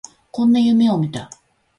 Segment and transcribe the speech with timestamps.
[0.31, 1.29] こんな夢を見た